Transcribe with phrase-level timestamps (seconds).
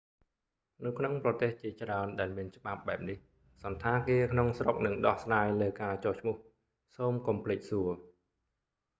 [0.85, 3.17] នៅក្នុងប្រទេសជាច្រើនដែលមានច្បាប់បែបនេះ
[3.63, 6.35] សណ្ឋាគារក្នុងស្រុកនឹងដោះស្រាយលើការចុះឈ្មោះ
[6.95, 7.89] សូមកុំភ្លេចសួរ